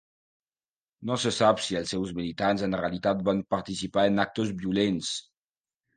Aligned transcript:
No 1.09 1.17
se 1.23 1.31
sap 1.35 1.61
si 1.65 1.77
els 1.81 1.93
seus 1.95 2.13
militants 2.21 2.65
en 2.69 2.77
realitat 2.81 3.21
van 3.31 3.45
participar 3.55 4.07
en 4.13 4.25
actes 4.25 4.55
violents. 4.63 5.13